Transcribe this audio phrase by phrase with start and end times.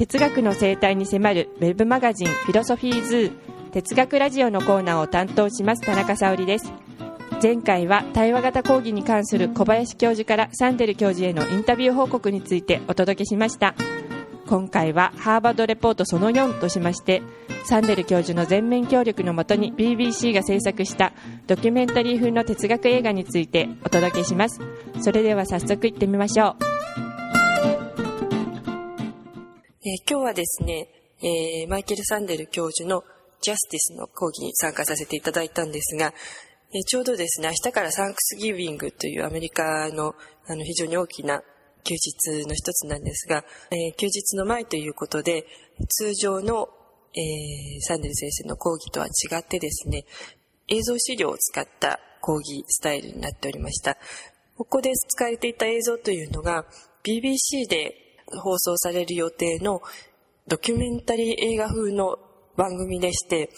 [0.00, 3.32] 哲学の生態に迫るウェブマガジンフィロソフィーズー
[3.70, 6.72] 哲学ラジオのコーナーを担当します田中沙織です。
[7.42, 13.74] 前回は対話型講義に関する小林教授からサンデル教授へのインタビュー報告についてお届けしました。
[14.46, 17.20] 今回はハーバードレポートその4としまして
[17.66, 21.12] サンデル教授の全面協力のもとに BBC が制作した
[21.46, 24.60] ドキュメンタリー風の哲学映画についてお届けします。
[25.02, 26.79] それでは早速いってみましょう、
[29.82, 30.88] えー、今日はですね、
[31.22, 33.02] えー、マイケル・サンデル教授の
[33.40, 36.12] ジャスティスの講義に参加させていただいたんですが、
[36.74, 40.14] えー、ちょうどですね、明日からサンクスギビングというアメリカの
[40.46, 41.42] あの非常に大きな
[41.82, 45.46] 休日の一つなんですが、え、休日の前ということで、
[45.88, 46.68] 通常の、
[47.14, 50.04] え、サンデル先生の講義とは違ってですね、
[50.68, 53.96] 映像資料を使った講義スタイルになっておりました。
[54.58, 56.66] ここで使われていた映像というのが、
[57.02, 57.99] BBC で
[58.38, 59.80] 放送される予定の
[60.48, 62.18] ドキュメンタリー映画風の
[62.56, 63.50] 番組でして、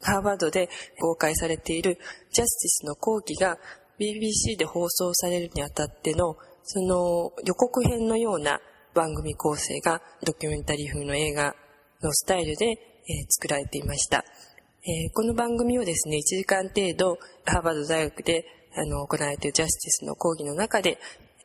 [0.00, 0.68] ハーバードで
[1.00, 1.98] 公開されている
[2.32, 3.58] ジャスティスの講義が
[3.98, 8.60] BBC で放送されるにあたってのその予告編のような
[8.94, 11.54] 番組構成がドキュメンタリー風の映画
[12.02, 12.76] のスタイルで、えー、
[13.28, 14.24] 作られていました。
[14.84, 20.98] えー、この番組をですね、1時間程度、ハーバード大学であの行われているジャスティスの講義の中で、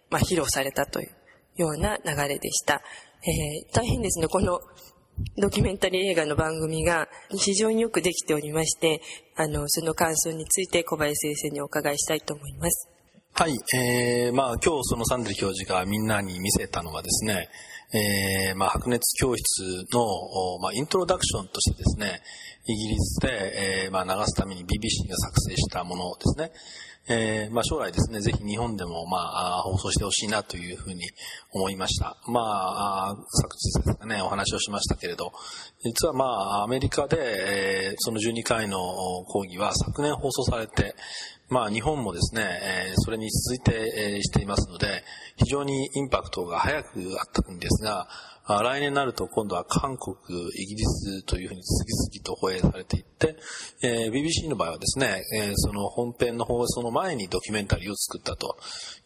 [0.10, 1.17] まあ、披露されたという
[1.58, 2.82] ような流れでした。
[3.24, 4.60] えー、大変ですね、この
[5.38, 9.02] ドキュメンタリー映画の番組が非常によくできておりまして、
[9.36, 12.90] あの、その感想について小林先生にお伺いしたいと思います。
[13.34, 17.50] はい、えー、まあ今日そのサンデル教授がみんなに見せたのはですね、
[17.94, 22.22] えー、まあ白熱教室の、まあ、イントロダクションとしてですね、
[22.66, 26.52] イギリスで、えー、まあ流すために BBC が作成したものですね。
[27.10, 31.04] えー、まあ将来ですね、ぜひ日本でもまあ放送してほしいなというふうに
[31.54, 32.18] 思いました。
[32.28, 35.32] まあ、昨日ですかね、お話をしましたけれど、
[35.84, 38.78] 実はまあアメリカで、えー、その12回の
[39.26, 40.96] 講義は昨年放送されて、
[41.50, 42.44] まあ日本もですね、
[42.90, 45.04] えー、それに続いて、えー、していますので、
[45.38, 48.10] 非常にインパクトが早くあったんですが、
[48.50, 50.16] あ来年になると今度は韓国、
[50.56, 53.36] イギリスというふうに次々と放映されていって、
[53.82, 58.58] えー、BBC の場合はですね、えー、その本編の放送の前にドキュメンタリーを作ったと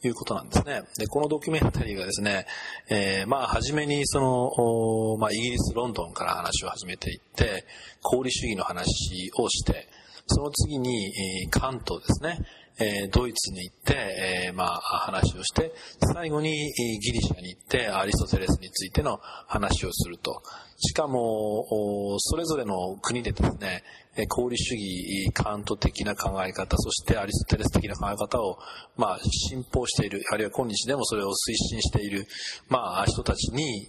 [0.04, 0.84] いうことなんですね。
[1.00, 2.46] で、このドキュメンタリーがですね、
[2.90, 7.66] えー、まあ、初めにその、まあ、イギリス、ロンドンから話を始めていって、
[8.06, 9.88] 功利主義の話をして、
[10.28, 12.40] その次に、えー、関東ですね、
[12.80, 15.74] えー、ドイツに行って、えー、まあ、話をして、
[16.14, 16.52] 最後に
[17.00, 20.42] ギリシャに行って、アリストテレスについての話をすると。
[20.78, 23.84] しかも、それぞれの国でですね、
[24.30, 28.60] 功利主義、カント的な考え方、そしてアリストテレス的な考え方を、
[28.98, 32.28] まあ、信奉している、あるいは今日でもそれを推進している、
[32.68, 33.88] まあ、人たちに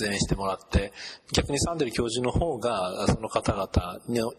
[0.00, 0.92] 出演してもらって、
[1.32, 4.32] 逆にサンデル教授の方が、その方々の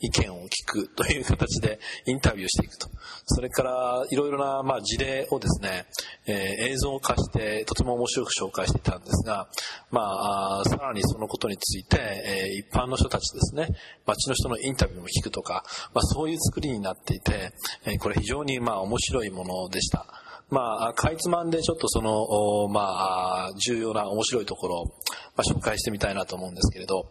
[0.00, 2.88] 意見を聞くという形でインタビューしていくと。
[3.26, 5.84] それから、いろいろな、まあ、事例をですね、
[6.26, 9.48] え、映像化して、とても面白く紹介していたんですが、
[9.90, 13.68] まあ、さらにそのことについて、え、一般の人たちですね、
[14.06, 17.52] 街の人のインタビューも聞くとか、まあ、そういう作りになっていて、
[17.84, 20.06] えー、これ非常にまあ面白いものでした。
[20.50, 24.92] まあ、かいつまんでちょっとその、まあ、重要な面白いところを、ま
[25.36, 27.06] あ、紹介してみたいなと思うんですけれど、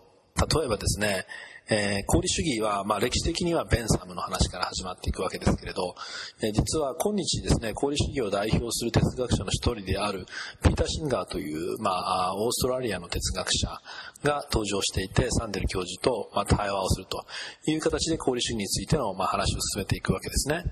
[0.60, 1.26] 例えばですね、
[1.70, 5.96] えー、功利主義は、まあ、歴史的にはベンサムの話から始まっていくわけですけれど、
[6.42, 10.26] えー、実は今日ですね、功利主義を代表する哲学者の一人である
[10.64, 13.68] ピーター・シンガーという、まあ、オーストラリアの哲学者
[14.24, 17.26] が登場していて、サンデル教授と、まあ、対話をすると
[17.70, 20.64] いう形で功利主義についての、まあ、話を進めていくわけですね。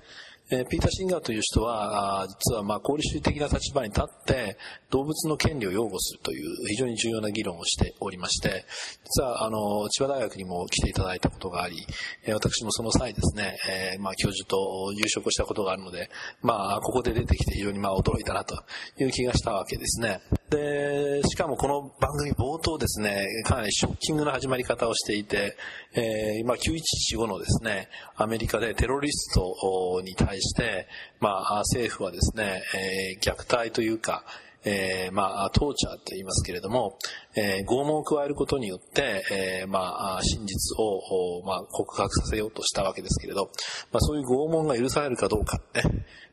[0.51, 4.57] えー、ピーター・シンガーという人は、実はまあ功利主義的な立場に立って
[4.91, 8.63] 動物の権利を擁護するという非常に重要な議論をしておりまして、
[9.03, 11.77] 実はあの千葉大学にも来ていただいたことがあり、
[12.25, 16.09] えー、私もその際ですね、えー、まあ教授と夕食をしたことがあるので、
[16.43, 18.55] まあここで出てきて非常にまあ驚いたなと
[18.99, 20.21] いう気がしたわけですね。
[20.49, 25.57] で、しかもこの番組冒頭ですね、かなりショッキングな始まり方をしていて、
[25.95, 30.87] えー、まあ9115のですね、アメリカでテロリストに対して、
[31.19, 34.23] まあ、政府はですね、えー、虐待というか、
[34.65, 36.97] えー、まあ、トーチャーって言いますけれども、
[37.35, 43.51] えー、拷問を加えることによって、えー、まあ、真実を、まあ、告白させようとしたわけですけれど、
[43.91, 45.83] まあ、そういう拷問が許されるかどうかね、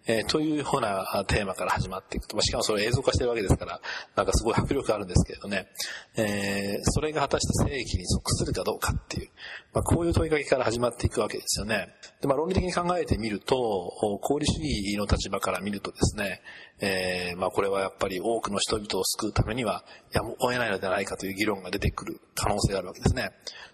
[0.06, 3.80] えー、というようなテーマから始まっていくと、まあ、しかもそれ映像化してるわけですから、
[4.16, 5.68] なんかすごい迫力あるんですけれどね、
[6.16, 9.30] えー、それが果たして正義に属するかどうかっていう、
[9.72, 11.88] まあ、こういう問いかけから始まっていくわけですよね。
[12.20, 13.90] で、まあ、論理的に考えてみると、
[14.22, 16.42] 功利主義の立場から見るとですね、
[16.80, 23.30] えー、まあ、これはやっぱり多くの人々を救うためには、やむを得ないのではないかという議論が出てくる可能性があるわけですね。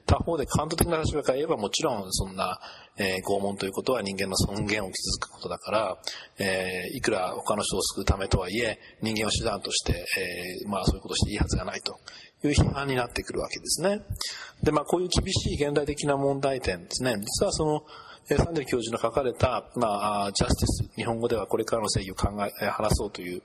[0.09, 2.59] 他方で感動的な立場から言えばもちろんそんな、
[2.97, 5.99] えー、拷問ということは人間の尊厳を傷つくことだから、
[6.39, 9.93] えー、いくら他の人を救うためとはいえ、人間を手段として、
[10.63, 12.01] えー、まあそういうことをしていいはずがないと
[12.45, 14.01] いう批判になってくるわけですね。
[14.63, 17.17] で、まあこういう厳しい現代的な問題点ですね。
[17.19, 17.83] 実はその、
[18.37, 23.43] サンデル教授の書かれた、まあ、ジャスティス、日本語ではこれからの正義を考え、話そうという、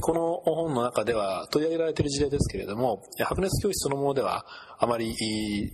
[0.00, 4.46] この本の中では取り上げられている事例ですけれども、白熱教室そのものでは
[4.78, 5.12] あまり、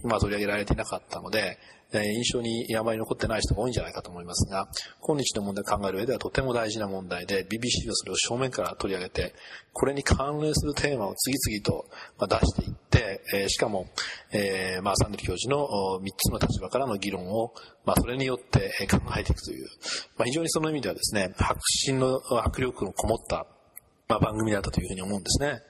[0.02, 1.58] まあ、取り上げられていなかったので、
[1.92, 4.68] 印象にあまり残ってない人が多いんじゃないかと思いますが、
[5.00, 9.34] 今日の問題を考える上ではとても大事な問題で、BBC はそれを正面から取り上げて、
[9.72, 11.86] これに関連するテーマを次々
[12.18, 13.88] と出していって、しかも、
[14.32, 15.66] え、まあ、サンデル教授の
[16.02, 17.54] 3つの立場からの議論を、
[17.86, 19.66] まあ、それによって考えていくという、
[20.16, 23.46] まあ、非常にその意味ではですね、迫真の迫力のこもった、
[24.08, 25.62] まあ、番組だったというふうに思うんですね。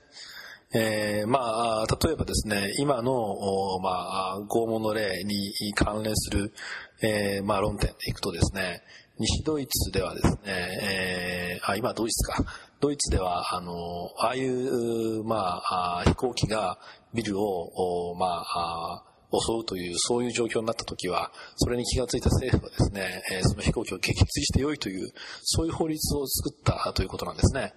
[0.75, 3.91] えー、まあ、例えばですね、今の、ま
[4.35, 6.53] あ、拷問の例に関連する、
[7.01, 8.83] えー、まあ、論点でいくとですね、
[9.19, 12.45] 西ドイツではですね、えー、あ、今ドイツか。
[12.81, 16.79] ドイツでは、あの、ああいう、まあ、飛行機が
[17.15, 25.11] ビルを、まあ、襲うという、そういう状況になった時は、それに気がついた政府はですね、えその飛行機を撃墜してよいという、
[25.43, 27.75] そういう法律を作ったということなんですね。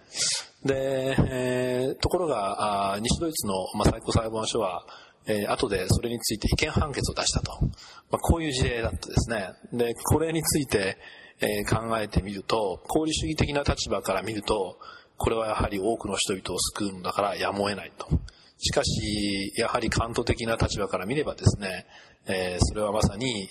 [0.64, 4.86] で、えー、ところが、あ西ドイツの、まあ、最高裁判所は、
[5.28, 7.52] えー、後でそれについて違憲判決を出したと。
[7.62, 7.70] ま
[8.14, 9.52] あ、こういう事例だったですね。
[9.74, 10.98] で、これについて、
[11.42, 14.78] えー、考えてみると、功利主義的な立場から見ると、
[15.18, 18.08] これはやはり多くの人々を救うんだからやむを得ないと。
[18.64, 21.88] しかし、やはり関東的な立場から見ればですね、
[22.28, 23.50] えー、それはまさに、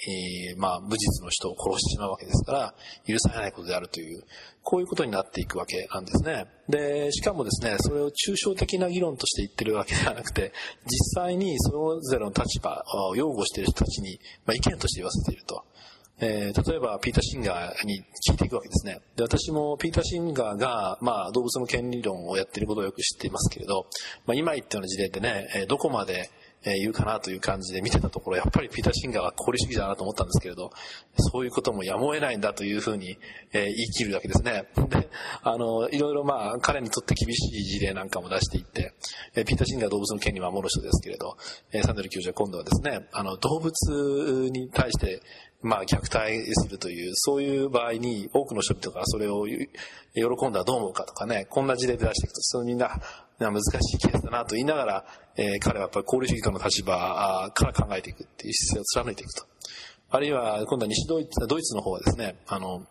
[0.52, 2.74] えー、まあ、無実の人を殺してしまうわけですから、
[3.08, 4.22] 許されないことであるという、
[4.62, 6.46] こういうことになっていくわけなんですね。
[6.68, 10.52] で、しかもですね、それを抽象的な議論として言ってるわけではなくて、
[10.86, 15.64] 実際にそれぞれの立場を擁護している人たちに、まあ、意見として言わせていると。
[16.22, 19.00] えー、例えばピーター・シンガーに聞いていくわけですね。
[19.17, 23.87] で私もピーター・シンガーが、まあ、動物の権利論をやっていることをよく知っていますけれど、
[24.26, 26.31] まあ、今言ったような事例でね、どこまで
[26.64, 30.70] え言うかなという感じで見てたところ、やっぱりピーター・シンガーは功利主義だなと思ったんですけれど、
[31.16, 33.18] そういうこともやむを得ないんだというふうに、
[33.52, 34.64] え言い切るわけですね。
[34.90, 35.08] で、
[35.42, 38.92] あの、いろいろまあ、彼にとって厳しい事例なんかも出していって、
[39.34, 41.36] えピーター・シンガーは動物の権利を守る人ですけれど、
[41.72, 45.22] えサンデル教授は今度はですね、あの、動物に対して、
[45.62, 53.00] まあ、虐待するという、そういう場合に多くの人々がそれを喜んだらどう思うかとかね、こんな事例で出していくと、そのみんな、
[53.40, 55.04] 難しいケースだなと言いながら、
[55.37, 59.46] えー、彼はやっぱり交流主義家の立場から考えていくっていう姿勢を貫いていくと。
[60.10, 62.84] あるいは、今度は西ドイツ、ドイツの方はですね、あの、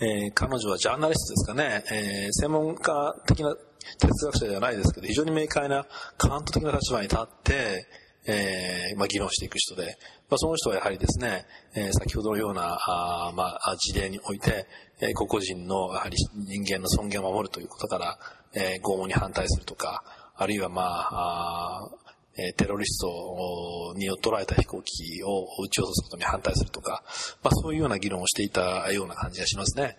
[0.00, 3.54] えー、彼女はジャーナリストですかね、えー、専門家的な
[3.98, 5.86] 哲学者ではないですけど、非常に明快な
[6.16, 7.86] カウント的な立場に立って、
[8.26, 9.98] えー、まあ、議論していく人で、
[10.30, 11.44] まあ、その人はやはりですね、
[11.74, 14.66] えー、先ほどのような、あまあ、事例において、
[15.00, 18.18] えー、個々人の、やはり人間の尊厳を守るということから、
[18.54, 20.02] えー、拷問に反対するとか、
[20.36, 21.90] あるいはまあ、あ
[22.36, 27.04] えテロリストに捉えた飛行機を撃ち落とすことに反対するとか、
[27.42, 29.96] まあ、そういうような議論をしていたような感じがしますね。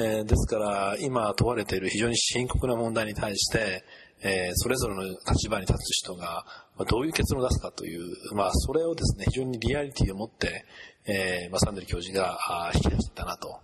[0.00, 3.82] えー、ですから、今問われている非常に深刻な問題に対して、
[4.22, 6.44] えー、それぞれの立場に立つ人が、
[6.76, 10.64] ま、どういう結論を出すかという、まあ、それをですね、非常にリアリティを持って、
[11.06, 12.38] えー、まあ、サンデル教授が
[12.74, 13.60] 引き出していたなと。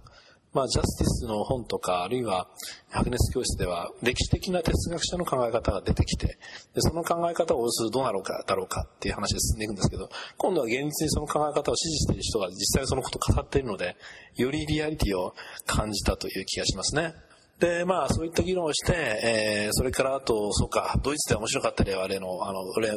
[0.54, 2.49] まあ、ジャスティスの本とか、あるいは
[2.88, 10.08] 白熱教室では、歴史的な哲学者の考え方が出てきて、でその考え方をするどうなろうか、だろうかっていう話で進んでいくんですけど、
[10.38, 13.96] 今度は現実にその考え方を支持している人が実際そのことを語っているので、
[14.37, 15.34] よりリアリティを
[15.66, 17.14] 感じたという気がしますね。
[17.58, 22.90] で、まあ、そういった議論をして、えー、それからあと、そうか、ドイツで面白かった例は、例の、あの、例、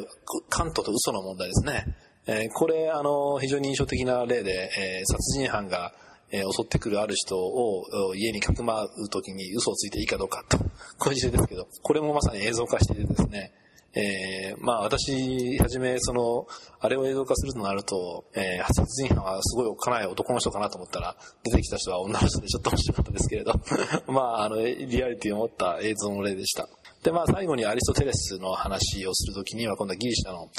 [0.50, 1.96] カントと嘘の問題ですね。
[2.26, 5.94] えー、これ、あの、非常に印象的な例で、えー、殺人犯が、
[6.32, 10.58] えー、襲ってくるある人を家にかくまうときに嘘をついていいかどうかと、
[11.00, 13.54] こういう事例ですけど、これもまさに映像化しててですね、
[13.96, 16.46] えー、まあ私、はじめ、その、
[16.80, 23.54] あれを映像化するとなると、えー、殺人犯はすごいおっかない男の人かなと思ったら、出てきた人は女の人でちょっと面白かったですけれど、
[24.12, 26.70] まあ、あの、リアリティを持った映像の例でした。
[27.04, 30.50] で、まあ最後にアリストテレスの話をするときには、今度はギリシャの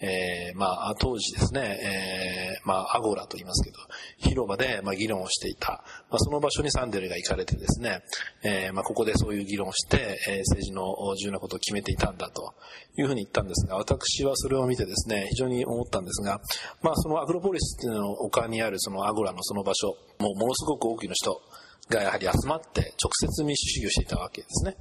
[0.00, 3.78] えー、まあ、当時ですね、えー、まあ、アゴラと言いますけど、
[4.18, 5.84] 広場で、まあ、議論をしていた。
[6.08, 8.02] まあ、その場所にサンデルが行かれてですね、
[8.42, 10.84] えー、まあ、ここでそういう議論をして、えー、政治の
[11.16, 12.54] 重要なことを決めていたんだと
[12.96, 16.40] いうふうに言ったんですが、私はそれを見てですね、非常に思ったんですが、
[16.82, 21.40] まあ、そのアグロポリスの丘にあるそのアゴラのその場所、もうものすごく多くの人
[21.88, 24.76] がやはり集まって直接民主主義をしていたわけですね。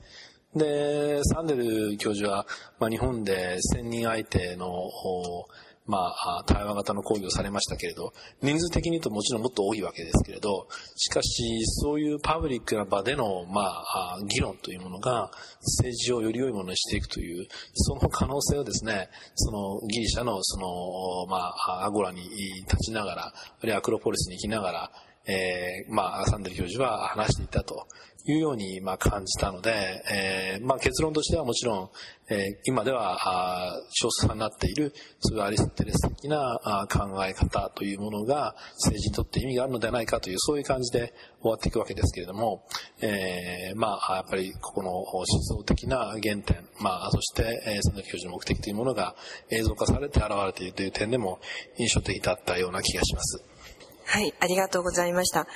[0.58, 2.46] で、サンデル教授は、
[2.80, 4.68] まあ、日本で1000人相手の、
[5.88, 22.24] まあ、対話型の講義をされましたけれど、人数的に言うともちろんもっと多いわけですけれど、しかし、そういうパブリックな場での、まあ、議論というものが、政治をより良いものにしていくという、その可能性をですね、そのギリシャの、その、まあ、アゴラに
[22.68, 23.34] 立ちながら、あ
[23.64, 24.92] るいはアクロポリスに行きながら、
[25.28, 27.88] えー、まあ、サンデル教授は話していたと
[28.32, 31.90] いうように、まあ、感じたので、えー、まあ、結論としてはもちろん、
[32.30, 33.18] えー、今では、
[33.90, 42.66] 少数派になっている、そういアリストテレス的なあ考え方というものが政治にとって意味があるのではないかという、そういう感じで終わっていくわけですけれども、
[43.02, 49.16] えー、まあ、やっぱりここの思想的な原点、まあ、そして、えー、その教授の目的というものが
[49.50, 51.40] 映像化されて現れているという点でも
[51.78, 53.57] 印象的だったような気がします。
[54.10, 55.48] はい、ありがとうございました。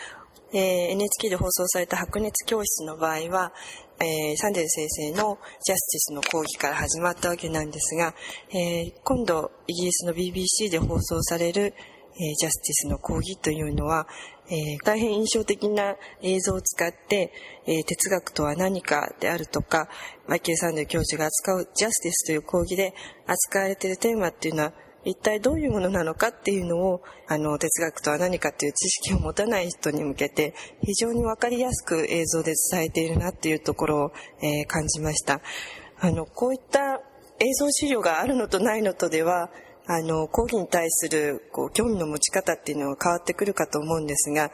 [0.54, 0.60] えー、
[0.92, 3.54] NHK で放送された白熱教室の場合は、
[4.02, 8.14] えー、サンデル先生のジャスティスの講義から始まったわけなんですが、
[8.50, 14.06] えー、今度イギリスの BBC で放送される、えー、ジャスティスの講義というのは、
[14.50, 17.32] えー、大変印象的な映像を使って、
[17.66, 19.88] えー、哲学とは何かであるとか、
[20.28, 22.94] マイケル・サンデル教授が扱うジャスティスという講義で
[23.28, 35.42] 扱われているテーマっていうのは一体どういうものなのかっていうのを、あの、哲学とは何かっていう知識を持たない人に向けて、非常にわかりやすく映像で伝えているなっていうところを、えー、感じました。
[36.00, 37.02] あの、こういった
[37.40, 39.50] 映像資料があるのとないのとでは、
[39.88, 44.52] あの、講義に対する、こう、興味の持ち方っていうのは変わってくるかと思うんですが、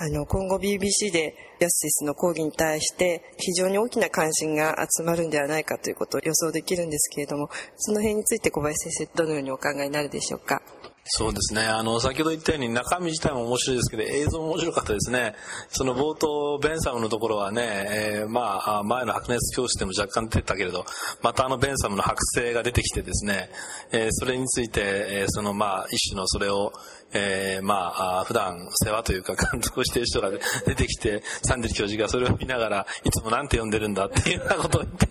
[0.00, 10.62] あの、今後 BBC でジャスティスの講義に対して非常に大きな関心が集まるんではないかということを予想できるんですけれども、その辺について小林先生、どのようにお考えになるでしょうか？
[11.10, 11.62] そうですね。
[11.62, 15.34] あの、先ほど言ったように中身自体も面白いですけど、映像も面白かったですね。
[15.70, 20.84] その冒頭、ベンサムのところはね、えー、まあ、前の白熱教室でも若干出てたけれど、
[21.22, 23.48] またあのベンサムの剥製が出てきてですね、
[23.90, 26.72] えー、それについて、えー、そのまあ、一種のそれを、
[27.14, 30.30] えー、まあ、普段世話というか監督をしている人が
[30.66, 35.08] 出てきて、サンデル教授がそれを見ながら、いつもなんて呼んでるんだっていうようなことを言って、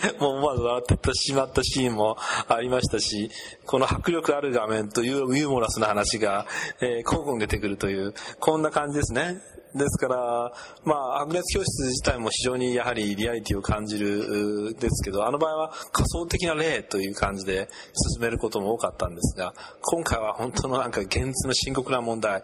[0.20, 2.16] もう思わず笑ってしまったシーンも
[2.48, 3.30] ありましたし、
[3.64, 6.46] この迫力ある画面というユーモラスな話が、
[6.80, 9.40] えー、交互に出てくるという、こんな感じですね。
[9.76, 10.52] ですから、
[10.84, 17.68] まあ、白熱教室自体も非常にやはりリアリティを感じるですけど、あの場合は仮想的な例という感じで
[18.14, 22.42] 進めることも多かったんですが、今回は本当のなんか現実の深刻な問題、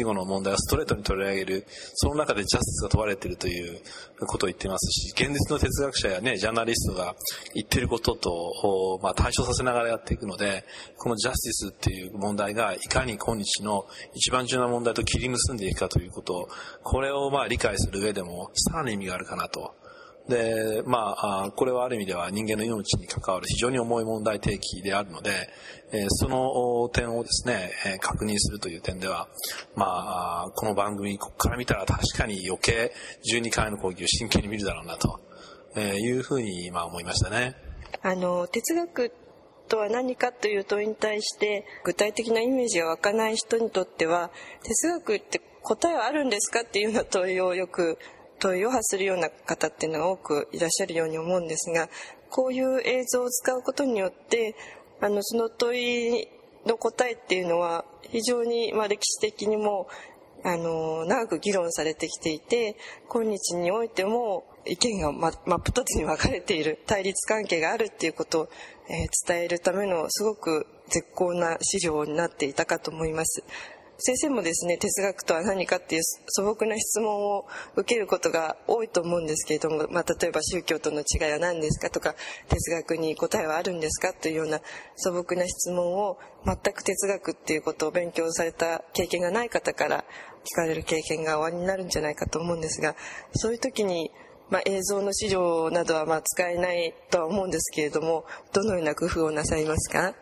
[0.00, 3.80] 911後の問題をストレートに取り上げる、その中でジャスティスが問われているという
[4.26, 7.14] ことを言っていますし、現実の哲学者やね、ジャーナリストが
[7.54, 10.64] 言っていることと、まあ、対象させながらやっていくので、
[10.96, 16.25] このジャスティスっていう問題がいかに今日の一番重要な問題と切り結んでいくかということ、
[16.82, 19.74] これをまあ理解する上でもさらに意味があるかなと。
[20.28, 25.48] で、まあ、これはある意味では人間の命に関わる非常に重い問題提起であるので、
[26.08, 29.28] その点をですね、確認するという点では、
[29.76, 32.92] まあ、この番組、ここから見たら確かに余計
[33.32, 35.20] 12回の講義を真剣に見るだろうなと
[35.80, 37.54] いうふうに今思いましたね。
[38.02, 39.12] あの、哲学
[39.66, 44.30] とは何かという問いに対して具体的なイメージが湧かない人にとっては
[44.62, 47.98] 哲学って答えはあるんですかっていうような問いをよく
[48.38, 51.88] 問いを発するような方っていうのが多くいらっしゃるように思うんですが
[52.30, 54.54] こういう映像を使うことによって
[55.00, 56.28] あのその問い
[56.66, 59.88] の答えっていうのは非常に、まあ、歴史的にも
[60.44, 62.76] あの長く議論されてきていて
[63.08, 68.48] 今日においても意見が真っ二つに分かれている対立関係があるっていうことを、
[68.88, 73.42] え、伝えるためのすごく絶好な資料になっていたかと思います。
[73.98, 77.46] 先生もですね哲学とは何かっていう素朴な質問を
[77.76, 82.14] 受けることが多いと思うんですけれども、まあ、例えば宗教との違いは何ですかとか
[82.48, 84.60] 哲学に答えはあるんですかというような
[84.96, 90.04] 素朴な質問を全く哲学っていうことを勉強された経験がない方から
[90.44, 92.94] 聞かれる経験がおありになるんじゃないかと思うんですが
[93.32, 94.10] そういう時に
[94.50, 100.14] まあ、映像の資料などはまあ使えないとは思うんですけれどもどのような工夫をなさいますか？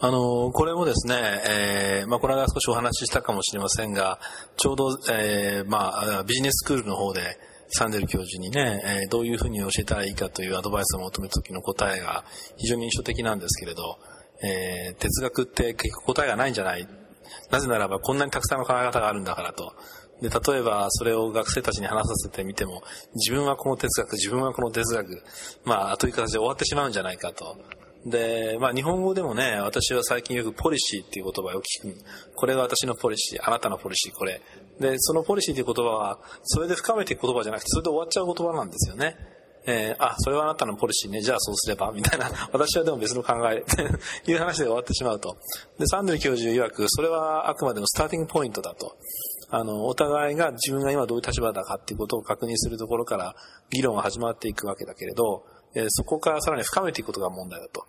[0.00, 1.14] あの、これもですね、
[1.48, 4.18] えー、まあ、この間少しお話ししたかもしれませんが、
[4.56, 12.24] ちょうど、えー、まあ、ビジネススクールの方で、サンデル教授にね、えー、どういうふうに教えたらいいかというアドバイスを求めた時の答えが
[12.56, 13.98] 非常に印象的なんですけれど、
[14.42, 16.86] えー、哲学って結局答えがないんじゃない？
[17.50, 19.74] なぜならばこんなにたくさんの考え方があるんだからと。
[20.20, 22.82] で、例えばそれを学生たちに話させてみても、
[23.14, 25.22] 自分はこの哲学、自分はこの哲学、
[25.64, 27.56] まあ、という形で終わってしまうんじゃないかと。
[28.06, 31.96] で、まあ日本語でもね、私は最近よくポリシーっていう言葉を聞く。
[32.34, 34.42] これが私のポリシー、あなたのポリシー、これ。
[34.78, 39.16] で、そのポリシーっていう言葉は、それで深めていく言葉じゃなくて、それで終わっちゃう言葉なんですよね。
[39.66, 43.80] えー、あ、それはあなたのポリシーね、じゃあそうすれば、みたいな、私はでも別の考え、と
[44.30, 45.38] いう話で終わってしまうと。
[45.78, 48.96] で、サンデル教授曰く、それはあくまでもスターティングポイントだと。
[49.56, 53.36] あの、お互いが自分が今どういう立場だかっていうことを確認するところから
[53.70, 55.46] 議論が始まっていくわけだけれど、
[55.76, 57.86] えー、そこからさらに深めていくことが問題だと。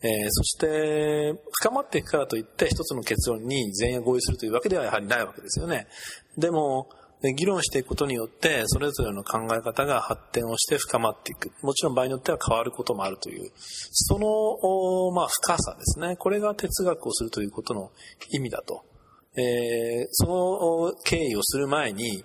[0.00, 5.86] えー、そして、深まっていくからといって一つの結論に全員合意するというわけではやはりないわけですよね。
[6.38, 6.88] でも、
[7.36, 11.52] 議論していくことによって、それぞれの考え方が発展をして深まっていく。
[11.62, 16.16] もちろん場合によっては変わることもあるという、その、まあ、深さですね。
[16.16, 17.92] これが哲学をするということの
[18.30, 18.82] 意味だと。
[19.36, 22.24] えー、その経緯をする前に、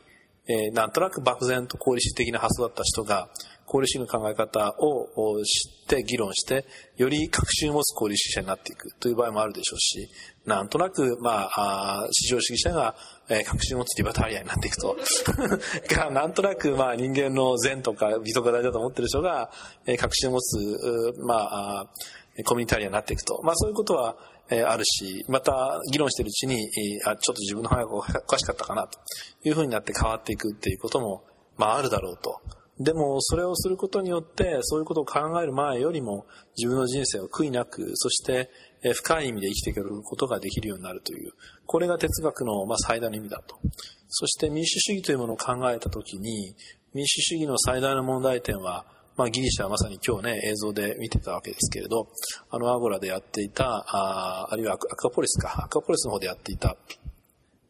[0.50, 3.30] えー、なんとなく漠然と功利主義的な発想だった人が、
[3.68, 10.10] 功利主義の考え方を知って議論して、より確信を持つ功利主義者になっていくという場合もあるでしょうし、
[10.46, 12.96] なんとなく、まあ、市場主義者が、
[13.30, 14.96] えー、確信を持つリバタリアになっていくと。
[15.94, 19.52] が、なんとなく、まあ、人間の善とか美とか大事だと思ってる人が、
[19.86, 20.58] えー、確信を持つ、
[21.26, 21.36] ま
[21.82, 21.88] あ、
[22.46, 23.42] コミュニタリアになっていくと。
[23.44, 24.16] まあ、そういうことは、
[24.50, 26.70] え、あるし、また、議論してるうちに、
[27.06, 29.00] あ、ちょっと自分の考えがおかしかったかな、と
[29.44, 31.24] いうふうになって変わっていくっていうことも、
[31.58, 32.40] まあ、あるだろうと。
[32.80, 38.50] でも、それをすることによって、そういうことを考える前よりも、自分の人生を悔いなく、そして、
[38.94, 41.32] 深い意味で生きていくことができるようになるという、
[41.66, 43.58] これが哲学の、まあ、最大の意味だと。
[44.10, 46.56] そして民主主義というものを考えたときに、
[46.94, 48.86] 民主主義の最大の問題点は、
[49.18, 52.08] まあ、ギリシャはまさに今日ね、映像で見てたわけですけれど、
[52.52, 56.78] あのアゴラでやっていた、ああるいはアクアポリスか、アクアポリスの方でやっていた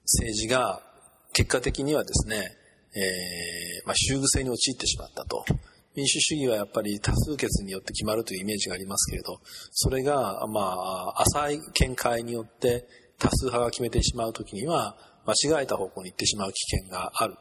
[0.04, 0.82] 政治が、
[1.32, 2.52] 結果的にはですね、
[2.96, 5.46] えー、まあ、修具性に陥ってしまったと。
[5.96, 9.40] 民主主義はやっぱり多数決によって決まるというイメージがありますけれど、
[9.72, 12.86] それが、まあ、浅い見解によって
[13.18, 17.36] 多数派が決めてしまうときには、間違えた方向に行ってしまう危険がある。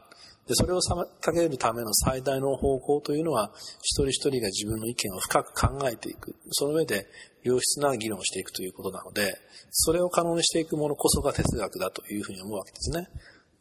[0.46, 6.36] で、それを妨げるための最大の方向というのは、一人一人が自分の意見を深く考えていく。
[6.50, 7.06] その上で、
[7.42, 9.34] 良質な議論をしていくということなので、
[9.70, 13.08] それを可能にしていくものこそが哲学だというふうに思うわけですね。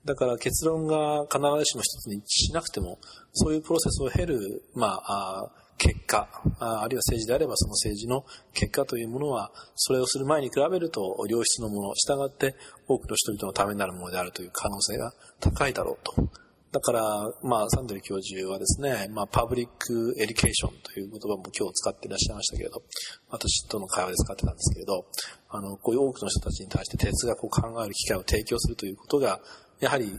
[0.05, 2.99] だから結論が必ずしも一つに一致しなくても、
[3.33, 6.29] そういうプロセスを経る、まあ、結果
[6.59, 12.55] あ、あるいは政治であればその政治の結果というものは、それをする前に比べると良質のもの、従って
[12.87, 16.44] 多くの人々のためになるものであるという可能性が高いだろうと。
[16.75, 22.83] だから、まあ、サンデル教授はですね、まあ、 public education という言葉も今日使っていらっしゃいましたけれど、
[23.29, 25.05] 私との会話で使ってたんですけれど、
[25.51, 29.39] あの、こういう多くの人たちに対して哲学を考える機会を提供するということが、
[29.79, 30.11] やはり、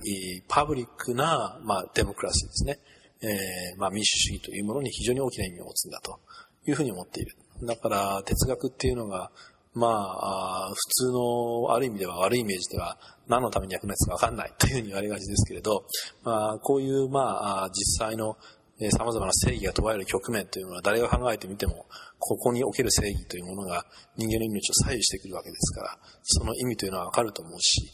[0.48, 2.78] パブリックな、まあ、デモクラシーですね。
[3.20, 6.20] えー、まあ、民主主義というものに非常に大きな意味を持つんだと
[6.66, 7.36] いうふうに思っている。
[7.64, 9.30] だから、哲学っていうのが、
[9.74, 12.96] まあ、普通の、ある意味では悪いイメージでは、
[13.28, 15.84] 何のために役立つかわかんないというふうに言われがちですけれど、
[16.22, 18.36] まあ、こういう、まあ、実際の、
[18.78, 21.86] 様々な正義が問われる局面というのは誰が考えてみても、
[22.18, 23.86] ここにおける正義というものが
[24.16, 27.90] 人間の命を左右してくるわけですから、その意味というのはわかると思うし、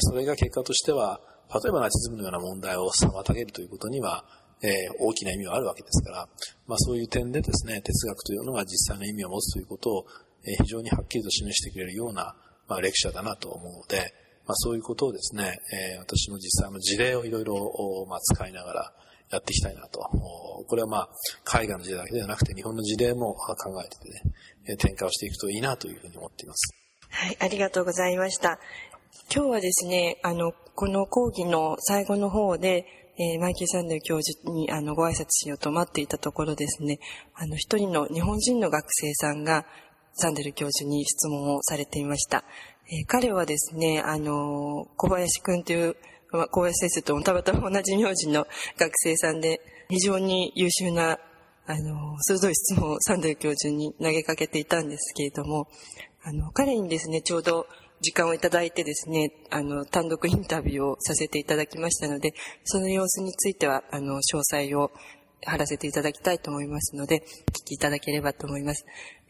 [0.00, 1.20] それが結果としては、
[1.52, 4.24] 例えばナチズムのような問題を妨げるということには、
[4.62, 6.28] え大きな意味はあるわけですから、
[6.66, 10.06] まあそういう点でですね、哲学というのが実際の意味を持つということを、
[10.46, 12.34] え非常にはっきりと示してくれるような、
[12.68, 14.14] まあ、レクチャーだなと思うので、
[14.46, 17.54] まあそういうことをですね、え私の実際の事例をいろいろ、
[18.08, 18.92] まあ、使いながら
[19.30, 20.00] やっていきたいなと。
[20.00, 21.08] これはまあ
[21.44, 23.96] 海外の事例だけではなくて日本の事例も考えて
[24.68, 26.74] ね、展開をしていくといいなというふうに思っています。
[27.08, 28.58] はい、ありがとうございました。
[29.34, 32.86] 今日はですね、あの、この講義の最後の方で、
[33.18, 36.98] えー、マイケル・サンデル教授にあのご挨拶しようと待っていたところですね、
[37.34, 39.66] あの、一人の日本人の学生さんが、
[40.14, 42.44] サンデル教授に質問をされていました。
[42.92, 45.96] えー、彼はですね、あの、小林くんという、
[46.30, 48.46] まあ、小林先生ともたまたま同じ名字の
[48.78, 51.18] 学生さんで、非常に優秀な、
[51.66, 55.68] あの、鋭い質問をサンデル教授に投げかけていたんですけれども、
[56.22, 57.66] あの、彼にですね、ちょうど
[58.02, 64.90] 時間をいただいてですね、あの、単独インタビューをさせていただきましたので、その様子については、あの、詳細を
[65.44, 68.84] 貼らせていただきたいと思いますので、お聞きいただければと思います。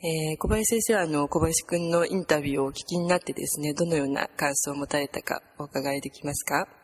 [0.05, 6.82] えー、小林先生は、あの、小林くんのインタビューをお聞きになってですね、どのような感想を持たれたかお伺いできますか？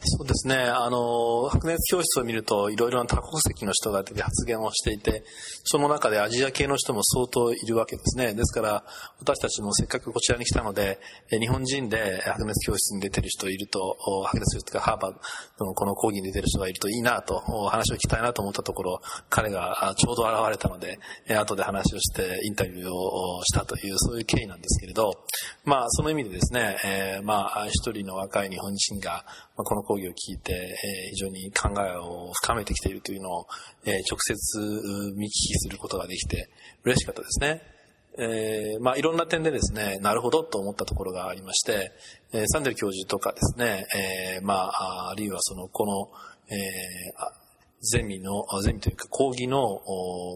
[0.00, 0.56] そうですね。
[0.56, 5.22] あの、白熱教室を見ると、いろいろな多国籍の人が出て発言をしていて、
[5.64, 8.34] その中でアジア系の人も相当いるわけですね。
[8.34, 8.84] ですから、
[9.20, 10.98] 私たちもせっかくこちらに来たので、
[11.30, 15.14] 日本人で白熱教室に出てる人いると、白熱教室とかハーバー
[15.58, 25.24] ドのこの講義に出てる人がいるといいなと、話を聞きたいなと思ったところ、彼がちょうど現れたので、後で話をしてインタビューをしたという、そういう経緯なんですけれど、
[25.64, 29.24] まあ、その意味でですね、え、まあ、一人の若い日本人が、
[29.68, 33.46] この講義を聞いて、えー、非常に考えを深めてきているというのを、
[33.84, 36.48] えー、直接見聞きすることができて
[36.84, 37.60] 嬉しかったですね。
[38.16, 41.92] えー、まあいろんな点でですね、なるほどと思ったところがありまして、
[42.32, 46.08] えー、サンデル教授とかですね、えー、まあ、あるいはその、この、
[46.50, 46.58] えー、
[47.82, 49.82] ゼミの、ゼミというか講義の、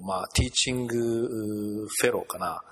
[0.07, 2.63] まあ、ティーチングフェローかな、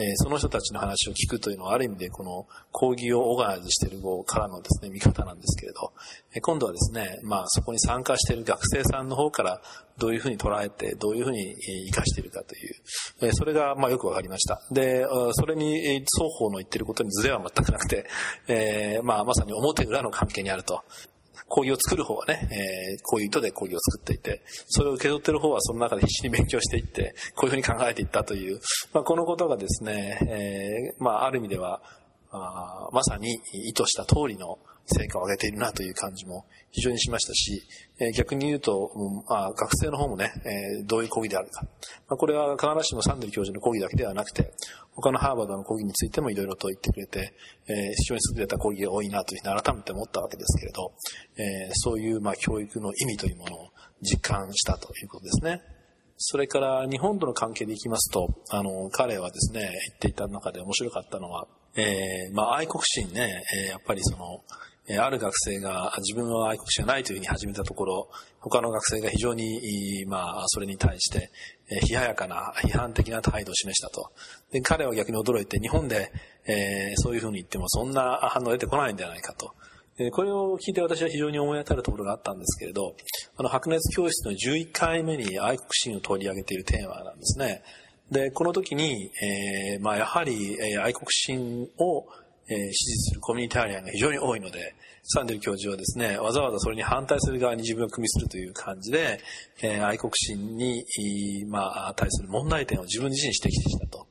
[0.00, 5.92] えその人たちの話を聞くというのはある意味でこの講義をオーガナイズしている方からのですね、見方なんですけれど、
[6.34, 9.60] え今度はですね、まあそこに参加している学生さんの方から
[9.98, 11.54] どういうふうに捉えて、どういうふうに
[11.90, 12.74] 活かしているかという、
[13.22, 14.62] えそれがまあよくわかりました。
[14.70, 18.06] で、それに双方の言ってることにズレは全くなくて、
[18.48, 20.82] えまあまさに表裏の関係にあると。
[21.50, 28.60] 氷を作る方はね、えー、こういう意図で氷を作っていて、それを受け取ってる方はその中で必死に勉強していって、こういうふうに考えていったという、
[28.94, 31.82] まあ、このことがですね、えー、まあ、ある意味では、
[32.32, 37.62] あまさに意図した通りの成果を上げているなという感じも非常にしましたし、
[37.98, 38.90] え、逆に言うと、
[39.28, 41.66] まあ、学生の方もね、え、どういう講義であるか。
[42.08, 44.52] ま、これは必ずしもサンデル教授の講義だけではなくて、
[44.94, 47.32] 他のハーバードの講義についてもいろいろと言ってくれて、
[47.68, 50.92] え、非常に優れた講義が多いなというふうに改めて思ったわけですけれど、
[51.36, 53.68] え、そういうま教育の意味というものを
[54.02, 55.62] 実感したということですね。
[56.22, 64.42] それから日本との関係でいきますと、あの、彼はですね、言っていた中で面白かったのは、えー、まあ愛国心ね、えー、やっぱりその、
[64.98, 68.08] ある学生が自分は愛国者じゃないというふうに始めたところ、
[68.40, 71.30] 他の学生が非常に、まあ、それに対して、
[71.88, 74.10] 冷ややかな、批判的な態度を示したと。
[74.50, 76.10] で、彼は逆に驚いて、日本で、
[76.46, 79.52] え、そういうふうに言ってもそんな反応が出てこないんじゃないかと。
[80.12, 82.96] これを聞いて私は非常に思い当たるところがあったんですけれど、
[83.36, 87.62] あの、白熱教室の11回目に愛国心を取り上げているテーマなんですね。
[88.10, 92.06] で、この時に、えー、まあ、やはり、愛国心を、
[92.48, 99.20] えー、支持するコミュニタリアンが非常に多いので、サンデル教授はですね、わざわざそれに反対する側に自分を組みするという感じで、
[99.62, 100.84] えー、愛国心に、
[101.48, 104.06] まあ、対する問題点を自分自身指摘したと。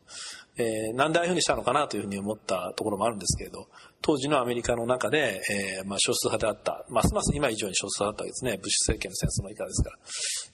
[0.58, 3.70] えー、なんでああいうふうにしたのかなというふうに思ったところもあるんですけれど、
[4.02, 8.58] 当時のアメリカの中で、えー、まあ少数派であった、ますます今以上に少数派だったわけですね。
[8.58, 9.98] ブッシュ政権の戦争の以下ですから。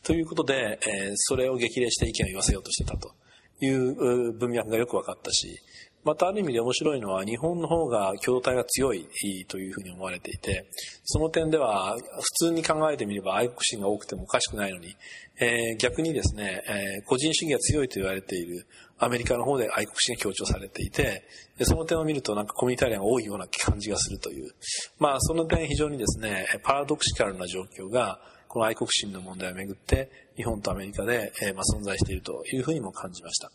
[0.04, 3.16] ということで、えー、それを激励して意見を言わせようとしてたと
[3.62, 5.60] いう文脈がよく分かったし、
[6.06, 9.08] またある意味で面白いのは日本の方が共同体が強い
[9.48, 10.68] というふうに思われていて、
[11.04, 14.96] その点では普通に考えてみれば愛国心が多くてもおかしくないのに、
[15.40, 18.68] えー、逆にですね、えー、個人主義が強いと言われている
[19.00, 21.24] アメリカの方で愛国心が強調されていて、
[21.58, 24.52] でその点を見るとなんかコミュニタリアンが多いような感じがするという、
[25.00, 33.52] まあその点非常にですね、パラドクシカルな状況がこの愛国心の問題をめぐって日本とアメリカで、えーまあ、存在しているというふうにも感じました。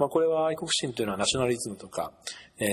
[0.00, 2.10] まあ、これは愛国心というのはナショナリズムとか、
[2.58, 2.68] えー、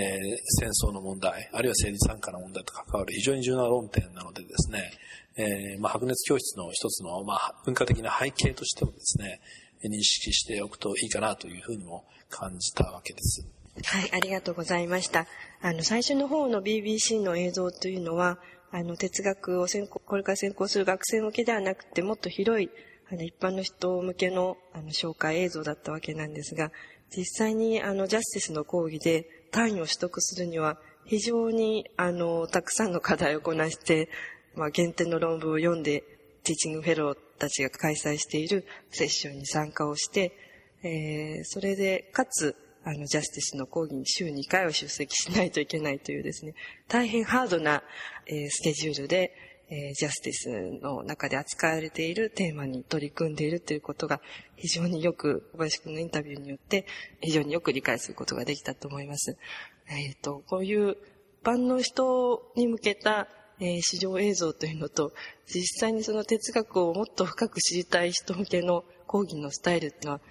[0.61, 4.91] 戦争の問題、あるいは政治参加の問題と関わる非常に重要な論点なのでですね、
[5.35, 9.41] えー、まあ、白熱教室の一つの、まあ、文化的な背景としてもですね、
[9.83, 13.45] 認識しておくといいかなというふうにも感じたわけです。
[13.83, 15.27] はい、ありがとうございました。
[15.61, 18.39] あの、最初の方の BBC の映像というのは、
[18.71, 22.69] あの、哲学を専攻、これから専攻する学生向けではなくて、もっと広い、
[23.11, 26.71] あの、一般の人向けの、あの、紹介映像だったわけなんですが、
[27.15, 34.09] 実際にあのジャスティスの講義で単位を取得するには非常にあのたくさんの課題をこなして、
[34.55, 36.03] まあ、原点の論文を読んで
[36.43, 40.33] ティーチングフェローたちが開催しているセッションに参加をして、
[40.83, 46.53] えー、それでかつあのジャスティスの講義に週2回は出席しないといけないというですね
[46.87, 47.83] 大変ハードな、
[48.27, 49.33] えー、スケジュールで
[49.69, 54.21] えー、ジャスティスの中で扱われているテーマに取り組んでいるということが
[54.55, 56.85] 非常によく、小林くんのインタビューによって
[57.21, 59.37] 非常によく理解することができたと思います。
[59.89, 60.97] えっ、ー、と、こういう一
[61.43, 63.27] 般の人に向けた、
[63.59, 65.13] えー、市場映像というのと、
[65.47, 70.21] 実際にその哲学をもっと深く知りたい人向けの講義のスタイルっていうのは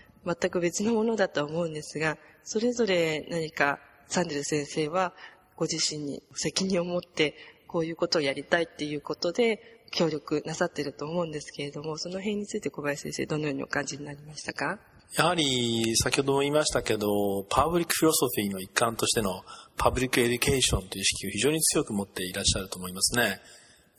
[0.40, 5.12] 全く別のものだと思うんですが、それぞれ何かサンデル先生は
[5.56, 7.34] ご自身に責任を持って
[7.66, 14.78] こういうことをやりたいっていうことで協力なさってると思うんですけれども、その辺について小林先生、どのようにお感じになりましたか？
[15.16, 19.44] やはり、先ほども言いましたけど、パブリックフィロソフィーの一環としての
[19.76, 23.40] パブリックエデュケーションという意識を非常に強く持っていらっしゃると思いますね。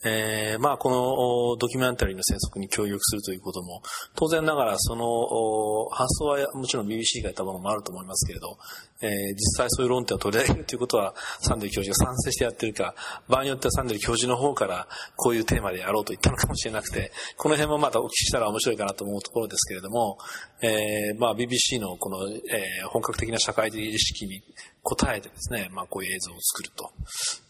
[0.03, 3.81] えー、まあこのドキュメンタリーの制作に協力するということも、
[4.15, 8.57] 当然ながらその発想はもちろん BBC がやったものもあると思いますけれど、
[9.01, 12.93] えー、実際そういう論点を取り上げるということはサンデル教授が賛成してやってるか、
[13.27, 20.17] 場合によってはサンデル教授の方からこういうテーマでやろうと言ったのかもしれなくて、この辺もまたお聞きしたら面白いかなと思うところですけれども、
[20.62, 24.43] えー、まあ BBC のこの、えー、本格的な社会的意識に
[24.89, 26.91] 答えてですね、まあ、こういう映像を作ると。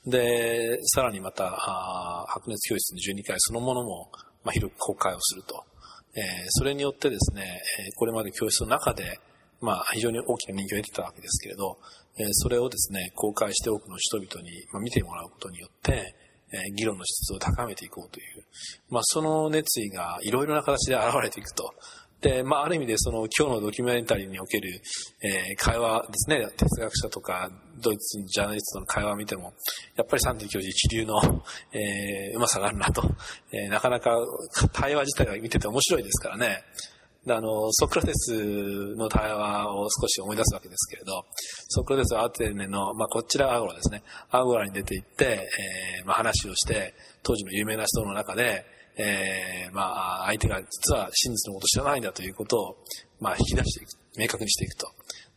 [0.10, 1.52] で、さらにまた、
[2.30, 4.10] 白熱教室の12回そのものも、
[4.44, 5.64] まあ、広く公開をすると。
[6.16, 7.62] えー、それによってですね、
[7.96, 9.20] これまで教室の中で、
[9.62, 11.78] まあ、非常に大きな人気を得てたわけですけれど、
[12.18, 16.16] えー、それをですね、公開して多くの人々に、まあ、見てもらうことによって、
[16.52, 18.44] えー、議論の質を高めていこうという、
[18.90, 21.74] まあ、その熱意がいろいろな形で現れていくと。
[22.22, 24.82] で、まあ、ある意味でその今日のドキュメンタリーにおける、
[25.22, 29.54] えー、会話ですね、哲学者とかドイツのジャーナリストの会話を見ても、
[29.96, 31.20] やっぱりサンディ教授一流の、
[31.74, 33.04] えー、うまさがあるなと、
[33.52, 34.18] えー、なかなか
[34.74, 36.64] 対話自体が見てて面白いですからね。
[37.28, 41.26] であの、ソクラテスの対話を少し思い出すわけですけれど、
[41.68, 44.02] ソクラテスはアテネの、まあ、こちらアゴラですね。
[44.32, 45.50] アゴラに出て行って、
[46.00, 48.66] えー、まあ、話をして、当時の有名な人の中で、
[48.98, 52.78] えー、まあ、相手が実は真実のこと知らないんだということを、
[53.20, 54.88] まあ、引き出していく、明確にしていくと。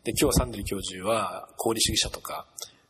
[0.05, 2.47] で、今日サンデリー教授は、功理主義者とか、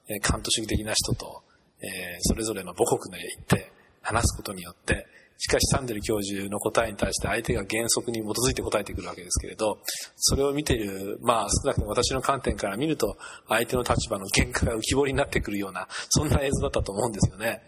[0.08, 1.42] えー、カント主義的な人と、
[1.82, 1.88] えー、
[2.20, 5.06] それぞれの母国に行って話すことによって、
[5.40, 9.78] しかしサンデル教授の答えに対して相手が原則に基づいて答えてくるわけですけれど、
[10.16, 13.16] それを見ている、まあ少なくとも私の観点から見ると、
[13.48, 17.62] 相手の立場の喧嘩が浮き彫りになってくるような、そんな映像だったと思うんですよね。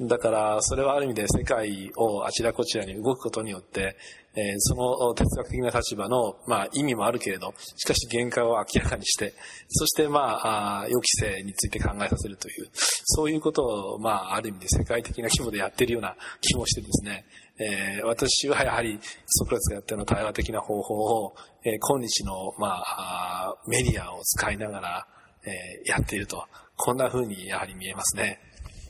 [0.00, 3.96] だから、それはある意味で世界をあちらこちらに動くことによって、
[4.38, 9.34] え、その哲学的な立場の、まあ、意味もあるけれど、しかし限界を明らかにして、
[9.68, 17.24] そして、まあ、あ予期性について考えさせるという、そういうことを、まあ、ある意味で世界的な規模でやっているような気もしてですね、
[17.60, 25.06] えー、私はやはりソクラスがやったような対話的な方法を、えー、今日の、まあ、メディアを使いながら、
[25.44, 26.44] えー、やっていると、
[26.76, 28.40] こんな風にやはり見えますね。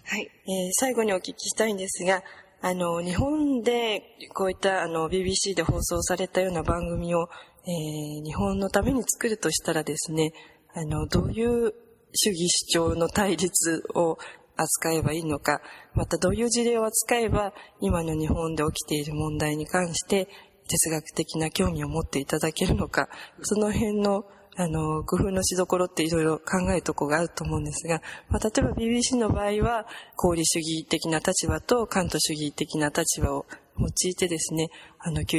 [0.05, 0.23] はい。
[0.23, 2.23] えー、最後にお聞きしたいんですが、
[2.61, 4.03] あの、日本で
[4.35, 7.29] こういったあの BBC で放送されたような番組を、
[7.64, 10.33] えー、日本のために作るとしたらですね、
[10.75, 11.73] あの、どういう
[12.12, 14.18] 主義主張の対立を
[14.57, 15.61] 扱えばいいのか、
[15.94, 20.29] またどういう事例を扱えば今の日本で起きている問題に関して
[20.68, 23.09] 哲学的な興味を持っていただけるのか、
[23.42, 24.25] その辺の
[24.61, 29.87] あの、工夫のしどころっていろいろ考えるとこがあると思うんですが、まあ、例えば BBC の場合は、
[30.18, 33.47] 功利主義的な立場と関東主義的な立場を
[33.79, 34.68] 用いてですね、
[34.99, 35.38] あの、911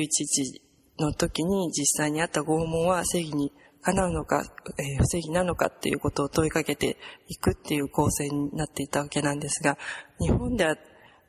[0.99, 3.51] の時に実際にあった拷問は正義に
[3.82, 4.45] かなうのか、
[4.77, 9.77] えー、不正義なのかっていうことを問いかけていくっていう構成になっていたわけなんですが、
[10.21, 10.77] 日本では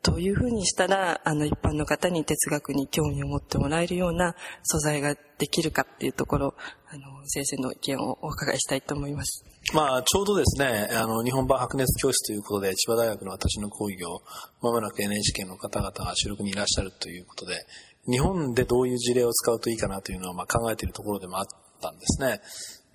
[0.02, 6.54] どういうふうにしたら、あの、一般の方に哲学に興味を持ってもらえるような素材ができるかっていうところ、
[6.88, 9.44] あの、先生の意見をお伺いしたいと思います。
[9.74, 14.22] まあ、ちょうどですね、あの、日本版白熱教室ということで、千葉大学の私の講義を、
[14.62, 17.66] まもなく NHK の方々が収録にいらっしゃるということで、
[18.10, 21.44] 日本でどういう事例を使うといいかなというのは、まあ、考えているところでもあっ
[21.82, 22.40] たんですね。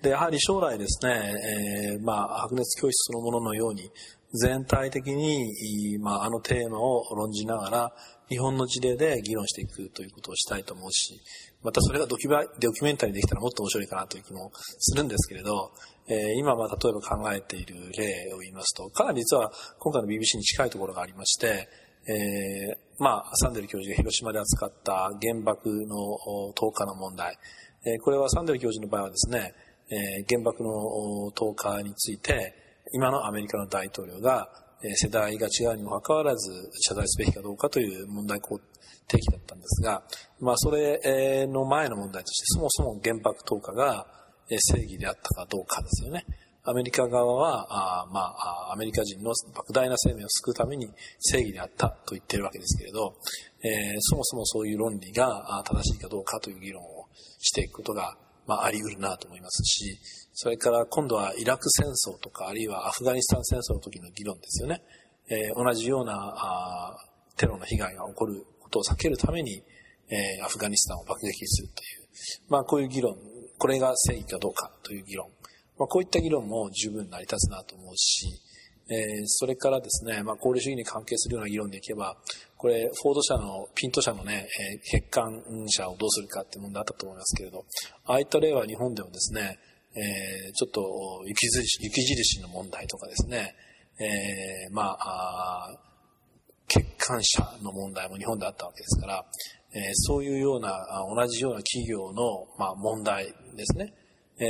[0.02, 1.34] で、やはり将来ですね、
[1.92, 3.90] えー、まあ、白熱教室そのもののように、
[4.32, 7.92] 全体的に、まあ、あのテーマを論じながら、
[8.28, 11.20] 日本の事例で議論していくということをしたいと思うし、
[11.62, 15.72] またそれがドキュドキュメンタリーできたらもっと面白いかなという気もするんですけれど、
[16.08, 21.68] えー、今、まあ、例えば考えている例を言いますと、かなり実は今回の BBC に近いところがありまして、
[22.08, 27.36] えー、まあ、サンデル教授が広島で扱った原爆の投下の問題。
[27.84, 29.54] えー、これはサンデル教授の場合はですね、
[29.90, 32.65] えー、原爆の投下について、
[32.96, 34.48] 今のアメリカの大統領が、
[34.94, 40.02] 世代が違うにもかかわらず謝罪すべきかどうかという問題提起だったんですが、
[40.40, 44.06] まあ、それの前の問題として、そもそも原爆投下が
[44.48, 46.24] 正義であったかどうかですよね。
[46.64, 47.66] アメリカ側は、
[48.02, 50.88] あまあ、アメリカ人の莫大な生命を救うために
[51.20, 53.14] 正義であったと言っているわけですけれど、
[53.62, 57.08] えー、そもそもそういう論理が正しいかどうかという議論を
[57.40, 59.98] していくことが、まあ、あり得るなと思いますし、
[60.38, 64.82] それから今度はイラク戦争とか、あるいはアフガニスタン戦争の時の議論ですよね。
[65.30, 66.94] えー、同じようなあ
[67.38, 69.62] テロの被害が起こることを避けるために、
[70.10, 73.16] えー、アフガニスタンを爆撃するという、まあこういう議論、
[73.56, 75.30] これが正義かどうかという議論、
[75.78, 78.28] まあこういった議論も十分成り立つなと思うし、
[78.90, 82.16] えー、それからですね、まあ、功利主義に関係するような議論でいけば、
[82.56, 87.64] これ、フォード社の、ピント社のね、えー、欠陥車をどうするかって問題あったと思いますけれど、
[88.04, 89.58] ああいった例は日本でもですね、
[89.96, 93.54] えー、ちょっと雪印、雪印の問題とかですね、
[93.98, 95.74] えー、まあ、
[96.68, 99.24] 欠陥者の問題も日本であったわけですから、
[99.72, 100.70] えー、そういうような、
[101.14, 103.94] 同じような企業の、まあ、問題ですね、
[104.38, 104.44] え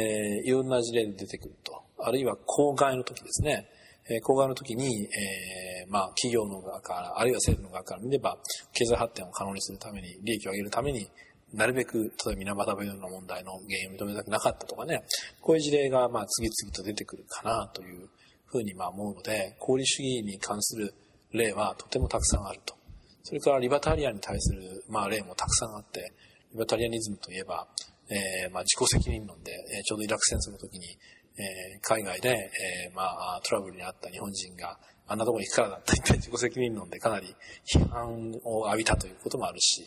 [0.45, 1.83] ー、いろんな事例で出てくると。
[1.99, 3.69] あるいは公害の時ですね、
[4.09, 8.37] えー、公害の時に、えー、まあ、企業の側から、あるいは政府の側から見れば、
[8.73, 11.09] 経済発展を可能にするために、利益を上げるために、
[11.55, 15.03] なるべく、例えば水俣病の問題の原因を認めたくなかったとかね、
[15.41, 18.09] こういう事例がまあ次々と出てくるかなという
[18.47, 20.93] ふうにまあ思うので、功利主義に関する
[21.33, 22.75] 例はとてもたくさんあると。
[23.23, 26.13] それからリバタリアンに対するまあ例もたくさんあって、
[26.53, 27.67] リバタリアニズムといえば、
[28.09, 30.87] えー、まあ自己責任論で、えー、ちょうどイラク戦争の時に、
[31.39, 34.79] えー、海外で、えー、まあトラブルにあった日本人が
[35.09, 37.35] あんなとこに行くからだと言って自己責任論でかなり
[37.73, 39.85] 批判を浴びたということもあるし、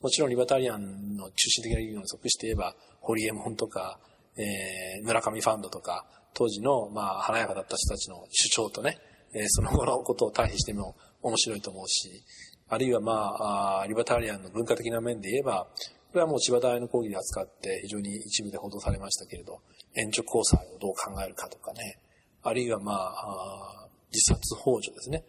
[0.00, 3.98] もちろんリバタリアンの中心的な理論に属して言えば、ホリエモンとか、
[4.36, 8.98] えー、村上ファンドとか、当時の、まあ、華やかだった人たちの主張とね、
[9.34, 12.24] えー、その後のことを対比しても面白いと思うし、
[12.68, 15.66] あるいはまあ、あリバタリアンの文化的な面で言えば、
[16.12, 19.60] これはもう千葉大の講義で扱って非常に一部で報道されましたけれど、
[19.94, 21.98] 援助交際をどう考えるかとかね、
[22.42, 25.24] あるいはまあ、あ自殺幇助ですね、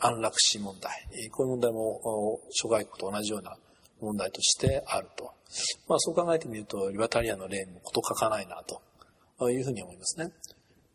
[0.00, 0.92] 安楽死問題、
[1.30, 3.56] こういう問題も諸外国と同じような
[4.00, 5.32] 問題としてあると。
[5.88, 10.32] まあそう考えてみると、リバタリアンの例も事欠かないなというふうに思いますね。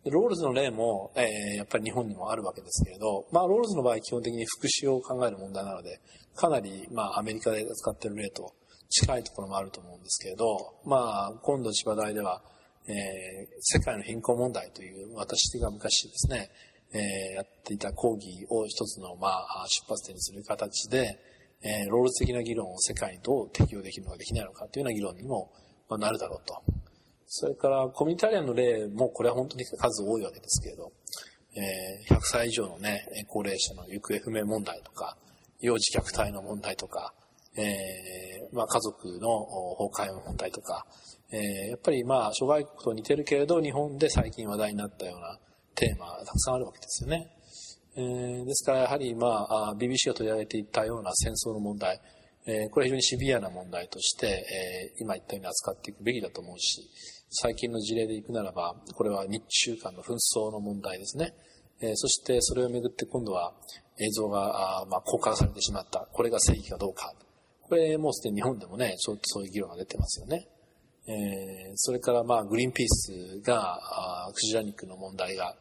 [0.05, 5.99] ロールズの例も、えー、やっぱり日本にもあるわけですけれど、まあロールズの場合基本的に福祉を考える問題なので、
[6.35, 8.51] かなりまあアメリカで使っている例と
[8.89, 12.41] 近いところもあると思うんですけれど、まあ今度千葉大では、
[12.87, 12.93] えー、
[13.59, 16.49] 世界の貧困問題という私が昔ですね、
[16.93, 21.19] えー、やっていた講義を一つのまあ出発点にする形で、
[21.63, 25.51] えー、ロール的な議論を世界にどう適用できるのかできないのかというような議論にも、
[25.89, 26.61] ま、なるだろうと。
[27.27, 30.91] それからコミュニタリアンの例もこれは本当に数多いわけですけれど、
[31.55, 35.17] えー、100歳以上のね、高齢者の行方不明問題とか、
[35.59, 37.13] 幼児虐待の問題とか、
[37.55, 39.45] えー、まあ家族の
[39.93, 40.85] 崩壊の問題とか、
[41.31, 45.37] えー、やっぱりまあ諸外国と似てるけれど日本で最近話題になったような
[45.75, 47.29] テーマがたくさんあるわけですよね。
[47.95, 51.99] えー、ですからやはり、まあ、BBC が取り上げていたような戦争の問題、
[52.45, 56.89] えー、これは非常にシビアな問題として、えー、今言ったように扱っていくべきだと思うし、
[57.29, 61.33] 最近の事例でいくならば、これは日中間の紛争の問題ですね。
[61.81, 63.53] え、そしてそれをめぐって今度は
[63.99, 66.07] 映像があ、まあ、公開されてしまった。
[66.11, 67.13] これが正義かどうか。
[67.63, 70.47] これもうすでに日本でもね、ちょっとそういう議論が出てますよね。
[71.07, 73.79] えー、それからまあグリーンピースが、
[74.27, 75.55] あクジラ肉の問題が、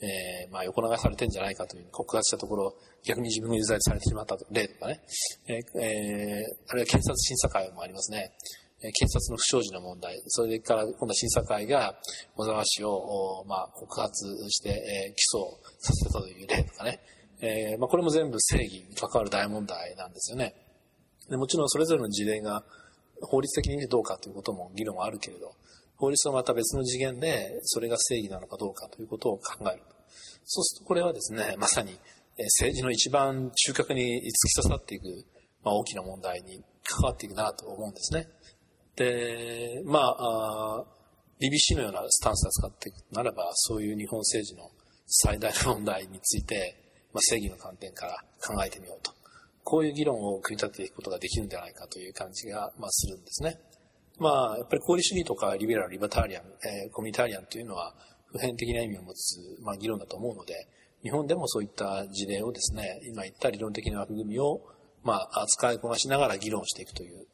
[0.00, 5.00] えー、まあ横流されてんじゃないかという告発したところ、逆に自分が有罪されてしまった例とかね、
[5.48, 8.32] えー、えー、あるいは検察審査会もありますね。
[8.80, 11.98] 検察の不祥事の問題、それから今度は審査会が
[12.36, 17.00] 小沢氏を、まあ、告発して、えー、起訴させたという例とかね、
[17.40, 20.54] えーまあ、これも全部正義に関わる大問題なんですよね。
[21.28, 22.64] でもちろんそれぞれの事例が
[23.22, 25.54] 法律的にどうかということも議論はあるけれど、
[25.98, 29.82] 法律はまた別の次元でそれが正義なのかどうかということを考える。
[30.44, 31.98] そうするとこれはですね、まさに
[32.38, 35.04] 政治の一番中核に突き刺さっていく、
[35.64, 38.28] まあ、大きな問題に関わっていくなと思うんですね。
[38.96, 40.84] で、まあ、あ
[41.40, 44.70] BBC のようなスタンスを使っていくならば、そういう日本政治の
[45.06, 46.76] 最大の問題について、
[47.12, 49.12] まあ、正義の観点から考えてみようと。
[49.64, 53.58] こういう議論を組み立てていくことができるんじゃないかという感じが、まあ、するんですね。
[54.18, 57.94] まあ、やっぱり功利主義とかリベラル、リバタリアン、えー、コミュニタリアンというのは
[58.32, 60.54] 普遍的な意味を持つ、まあ、議論だと思うので、
[61.02, 64.60] 日本でもそういった事例をですね、今言った理論的な枠組みを、
[65.04, 67.26] まあ、使いこなしながら議論していくという、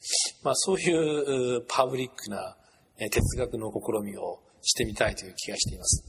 [0.43, 2.57] まあ、そういうパブリックな
[2.99, 6.05] 哲学の試みをしてみたいという気がしています。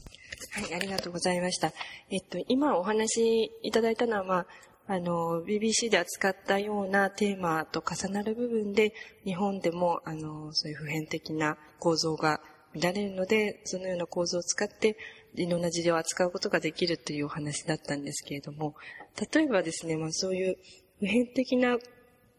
[0.52, 1.72] はい、ありがとうございました。
[2.10, 4.46] えっと、今お話しいただいたのは、まあ、
[4.88, 8.92] あの、BBC で扱ったようなテーマと重なる部分で、
[9.24, 12.40] 日本でも、あの、そういう普遍的な構造が
[12.72, 14.96] 見られるので、そのような構造を使って、
[15.34, 18.76] いろんな事例を扱うことができるというお話だったんですけれども、
[19.32, 20.56] 例えばですね、まあそういう
[21.00, 21.78] 普遍的な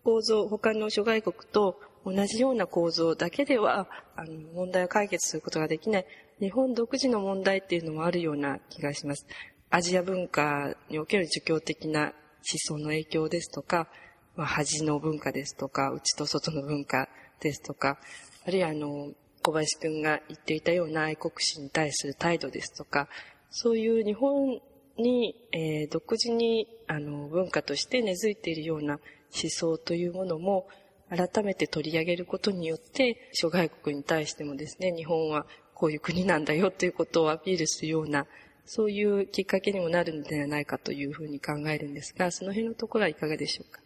[0.06, 6.06] 構造、他の諸外国と同じような構造だけでは、あの、問題を解決することができない、
[6.40, 9.28] 日本独自の問題っていうのもあるような気がします。
[9.70, 13.88] アジア文化における儒教的な思想の影響ですとか、
[14.36, 17.98] まあ、恥の文化ですとか、内と外の文化ですとか、
[18.46, 19.12] あるいはあの、
[19.44, 23.08] 小林くんが言っていたような愛国心に対する態度ですとか、
[23.50, 24.60] そういう日本
[24.98, 30.68] に、えー、独自にあの文化として根付いているような思想というものも
[31.10, 38.26] 改めて取り上げることによって諸外国に対してもですね日本はこういう国なんだよということをアピールするような
[38.68, 43.82] そういうきっかけにもなるのではないかというふうに考えるんですが、その辺のところはいかがでしょうか？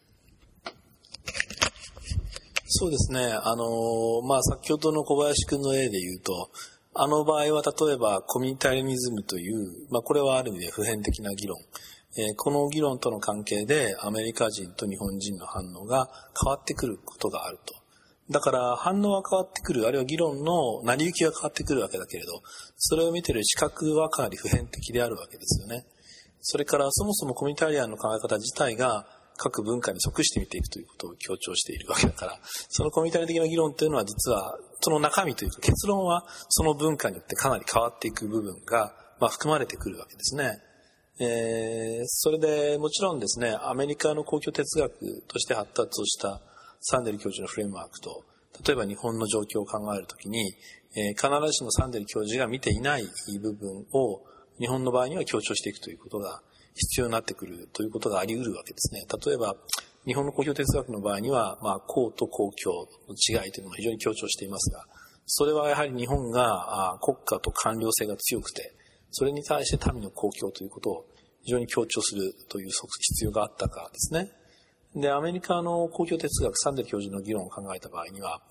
[2.66, 3.20] そうですね。
[3.32, 6.50] あの、まあ、先ほどの小林くんの例で言うと、
[6.94, 11.58] あの場合は例えばコミュニタリニズムという、まあ、これはある意味で普遍的な議論。
[12.18, 16.10] えー、この議論との関係でアメリカ人と日本人の反応が
[16.44, 17.81] 変わってくることがあると。
[18.32, 22.42] だから反応は変わってくる、あるいは議論の成り行きが変わってくるわけだけれど、
[22.78, 25.86] それを見てる視覚はかなり普遍的であるわけですよね。
[26.42, 29.06] それからそもそもコミュニタリアンの考え方自体が
[29.38, 40.58] 各文化に即して見ていくということを強調しているわけだから、そのコミュニタリ的な議論というのは実は、その中身というか結論はその文化によってかなり変わっていく部分が、まあ、含まれてくるわけですね。
[41.20, 46.42] えー、それでもちろんですね、アメリカの公共哲学として発達をした
[46.82, 48.26] サンデル教授のフレームワークと、
[48.66, 50.56] 例えば日本の状況を考えるときに、
[50.96, 53.08] えー、必ずしもサンデル教授が見ていない
[53.42, 54.22] 部分を
[54.60, 56.42] 日本の場合には強調していくということが
[56.76, 59.06] 必要になってくるということがあり得るわけですね。
[59.26, 59.56] 例えば、
[60.06, 64.86] 日本の公共哲学の場合には、まあ、公と公共の違いというのも非常に強調していますが、
[65.26, 68.74] それはやはり日本が国家と官僚性が強くて、
[69.12, 71.06] それに対して民の公共ということを
[71.44, 74.32] 非常に強調するという必要があったからですね。
[74.96, 78.42] で、アメリカの公共哲学、サンデル教授の議論を考えた場合には、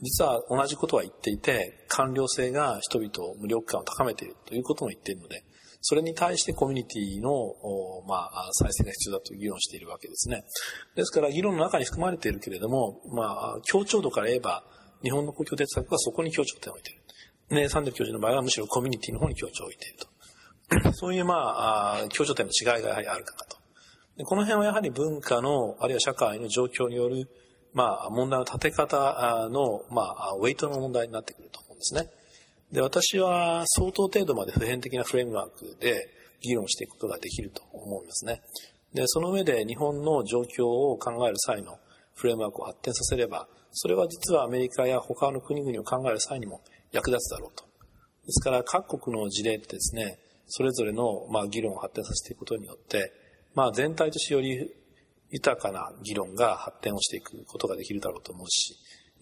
[0.00, 5.42] 実は同じことは言っていて、官僚性が人々を無力感を高めているということも言っているので、
[5.80, 7.30] それに対してコミュニティの、
[8.06, 10.42] まあ、再生が必要だという議論しているわけですね。
[10.94, 14.64] ですから、議論の中に含まれているけれども、まあ、強調度から言えば、
[15.02, 17.02] 日本の公共哲学はそこに強調点を置いている。
[17.62, 20.92] ね、サンデル教授の場合はむしろコミュニティの方に強調を置いていると。
[20.92, 23.57] そういう、まあ、強調点の違いがやはりあるかと。
[24.18, 27.28] でこの辺はやはり文化の、あるいは社会の状況による、
[27.72, 32.10] まあ、問題の立て方の、まあ、ウェイトの問題になってくると思うんですね。
[32.72, 36.08] で、私は相当程度まで普遍的なフレームワークで
[36.42, 38.42] 議論していくことができると思うんですね。
[38.92, 41.78] で、その上で日本の状況を考える際の
[42.16, 46.60] フレームワークを発展させれば、それは実はアメリカや他の国々を考える際にも
[46.90, 47.64] 役立つだろうと。
[48.26, 53.12] ですから各国の事例ってですね、それぞれのまあ議論を発展させていくことによって、
[53.54, 54.70] まあ全体としてより
[55.30, 58.76] 豊かな議論が発展をしていくことができるだろうと思うし、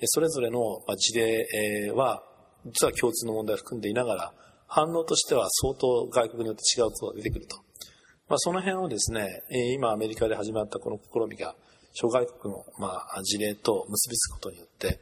[0.04, 0.60] それぞれの
[0.96, 2.22] 事例は
[2.66, 4.34] 実は共通の問題を含んでいながら、
[4.66, 7.56] 反応としては相当外国によって違うことが出てくると。
[8.28, 9.42] まあ、その辺をですね、
[9.74, 11.54] 今アメリカで始まったこの試みが、
[11.92, 15.00] 諸外国の、まあ、事例と結びつくことによって、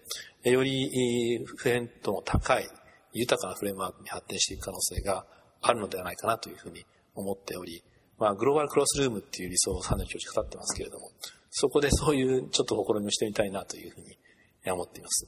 [0.51, 2.69] より普遍度の高い
[3.15, 5.25] 豊かなフレームワークに発展していく可能性が
[5.63, 7.83] あるのではないかなというふうに思っており、
[8.19, 11.11] まあ、グローバルクロスルームっていう理想をサンデル教授語ってますけれども、
[11.51, 14.17] そこでそういうちょっと試みをしてみたいなというふうに
[14.73, 15.27] 思っています。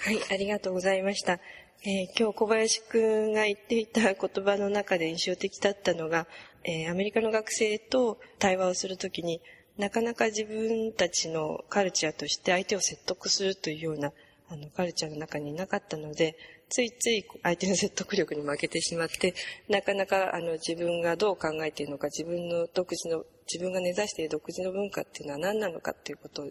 [0.00, 1.40] はい、ありがとうございました。
[1.82, 6.26] えー、今日小林くんが言っていた言葉の中で印象的だったのが、
[6.64, 9.40] えー、アメリカの学生と対話をするときに
[9.78, 14.12] なかなか自分たちのカルチャーとして相手を説得するというような
[14.50, 16.36] あのカルチャーの中になかったので、
[16.70, 19.34] ついつい相手の説得力に負けてしまって、
[19.68, 26.46] なかなかあの自分がどう考えているのか、自分の独自の、自分が根ざしている独自の文化っていうのは何なのかっていうことを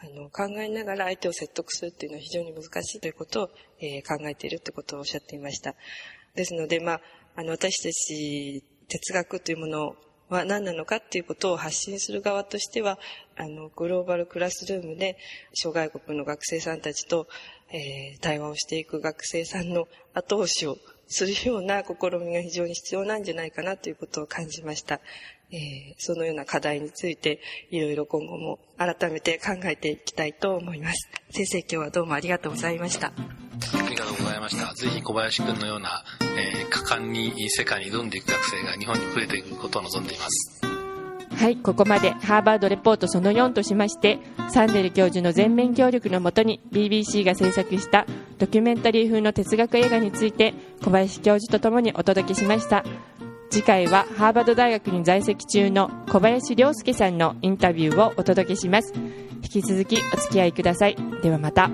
[0.00, 3.50] あの考えながら相手を説得するっていうのは非常に難しいということを、
[3.80, 5.74] えー、考えているということをおっしゃっていました。
[6.34, 7.00] ですので、まあ、
[7.36, 9.96] あの私たち哲学というものを
[10.28, 12.98] は何なのかっていうことを発信する側としては、
[13.36, 15.16] あの、グローバルクラスルームで
[15.54, 17.28] 諸外国の学生さんたちと、
[17.70, 20.76] えー、対話をしていく学生さんの後押しを
[21.06, 25.00] するような試みが非常に必要なんじゃないかなということを感じました。
[25.50, 31.08] えー、そのような課題についていろいろ今後も改めて考えていきたいと思います。
[31.30, 33.12] 先生今日はどうもありがとうございました。
[34.48, 34.74] ました。
[34.74, 40.60] ぜひ小林くんのような、えー、果敢に世界に挑んでいく学生が日本に増えていくことを望んでいます。
[41.36, 44.18] はい、ここまでハーバードレポートその4としまして、
[44.50, 48.06] サンデル教授の全面協力のもとに BBC が制作した
[48.38, 52.84] ドキュメンタリー風の哲学映画について小林教授とともにお届けしました。
[53.50, 58.92] 次回はハーバード大学に在籍中の小林亮介さんのインタビューをお届けします。
[59.42, 60.96] 引き続きお付き合いください。
[61.22, 61.70] ではまた。